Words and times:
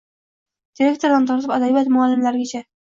Direktordan 0.81 1.29
tortib, 1.31 1.55
adabiyot 1.61 1.95
muallimlarigacha. 1.99 2.69